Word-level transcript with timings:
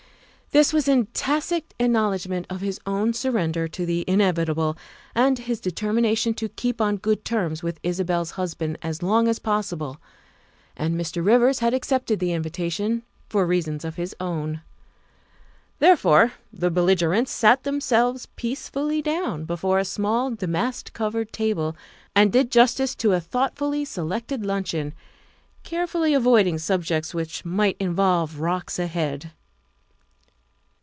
This 0.53 0.73
was 0.73 0.89
in 0.89 1.05
tacit 1.13 1.73
acknowledgment 1.79 2.45
of 2.49 2.59
his 2.59 2.77
own 2.85 3.13
surrender 3.13 3.69
to 3.69 3.85
the 3.85 4.03
inevitable 4.05 4.75
and 5.15 5.39
his 5.39 5.61
determination 5.61 6.33
to 6.33 6.49
keep 6.49 6.81
on 6.81 6.97
good 6.97 7.23
terms 7.23 7.63
with 7.63 7.79
Isabel's 7.83 8.31
husband 8.31 8.77
as 8.81 9.01
long 9.01 9.29
as 9.29 9.39
possible, 9.39 10.01
and 10.75 10.99
Mr. 10.99 11.25
Rivers 11.25 11.59
had 11.59 11.73
accepted 11.73 12.19
the 12.19 12.33
invitation 12.33 13.03
for 13.29 13.45
reasons 13.45 13.85
of 13.85 13.95
his 13.95 14.13
own. 14.19 14.61
Therefore 15.79 16.33
the 16.51 16.69
belligerents 16.69 17.31
sat 17.31 17.63
them 17.63 17.79
selves 17.79 18.25
peacefully 18.35 19.01
down 19.01 19.45
before 19.45 19.79
a 19.79 19.85
small, 19.85 20.31
damask 20.31 20.91
covered 20.91 21.31
table 21.31 21.77
and 22.13 22.29
did 22.29 22.51
justice 22.51 22.93
to 22.95 23.13
a 23.13 23.21
thoughtfully 23.21 23.85
selected 23.85 24.45
luncheon, 24.45 24.93
carefully 25.63 26.13
avoiding 26.13 26.57
subjects 26.57 27.13
which 27.13 27.45
might 27.45 27.77
involve 27.79 28.41
rocks 28.41 28.77
ahead. 28.77 29.31